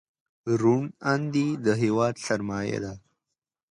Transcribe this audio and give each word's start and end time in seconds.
روڼ 0.61 0.81
اندي 1.11 1.47
د 1.65 1.67
هېواد 1.81 2.15
سرمایه 2.25 2.77
ده. 2.83 2.93